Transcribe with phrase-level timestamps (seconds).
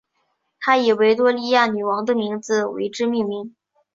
[0.61, 3.55] 他以维多利亚女王的名字为之命名。